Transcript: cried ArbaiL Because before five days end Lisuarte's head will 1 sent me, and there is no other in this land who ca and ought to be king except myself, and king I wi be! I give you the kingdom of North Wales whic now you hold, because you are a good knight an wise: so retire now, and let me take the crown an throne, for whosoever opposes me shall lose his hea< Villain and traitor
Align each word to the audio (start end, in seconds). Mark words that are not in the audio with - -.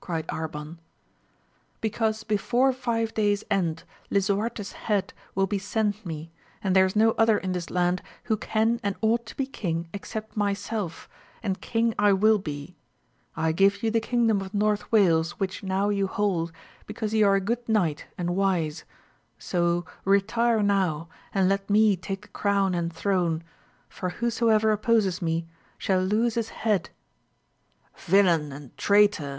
cried 0.00 0.26
ArbaiL 0.30 0.78
Because 1.82 2.24
before 2.24 2.72
five 2.72 3.12
days 3.12 3.44
end 3.50 3.84
Lisuarte's 4.10 4.72
head 4.72 5.12
will 5.34 5.46
1 5.46 5.58
sent 5.60 6.06
me, 6.06 6.32
and 6.62 6.74
there 6.74 6.86
is 6.86 6.96
no 6.96 7.10
other 7.18 7.36
in 7.36 7.52
this 7.52 7.68
land 7.68 8.00
who 8.22 8.36
ca 8.38 8.78
and 8.82 8.96
ought 9.02 9.26
to 9.26 9.36
be 9.36 9.44
king 9.44 9.90
except 9.92 10.38
myself, 10.38 11.06
and 11.42 11.60
king 11.60 11.94
I 11.98 12.12
wi 12.14 12.38
be! 12.40 12.78
I 13.36 13.52
give 13.52 13.82
you 13.82 13.90
the 13.90 14.00
kingdom 14.00 14.40
of 14.40 14.54
North 14.54 14.90
Wales 14.90 15.32
whic 15.32 15.62
now 15.62 15.90
you 15.90 16.06
hold, 16.06 16.50
because 16.86 17.12
you 17.12 17.26
are 17.26 17.34
a 17.34 17.38
good 17.42 17.68
knight 17.68 18.06
an 18.16 18.34
wise: 18.34 18.84
so 19.38 19.84
retire 20.06 20.62
now, 20.62 21.10
and 21.34 21.46
let 21.46 21.68
me 21.68 21.94
take 21.94 22.22
the 22.22 22.28
crown 22.28 22.74
an 22.74 22.88
throne, 22.88 23.44
for 23.90 24.08
whosoever 24.08 24.72
opposes 24.72 25.20
me 25.20 25.46
shall 25.76 26.00
lose 26.00 26.36
his 26.36 26.48
hea< 26.56 26.80
Villain 27.96 28.50
and 28.50 28.74
traitor 28.78 29.32